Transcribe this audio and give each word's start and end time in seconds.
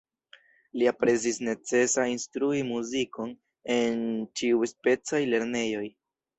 Li 0.81 0.87
aprezis 0.91 1.37
necesa 1.47 2.07
instrui 2.15 2.65
muzikon 2.71 3.37
en 3.79 4.03
ĉiuspecaj 4.43 5.25
lernejoj. 5.37 5.89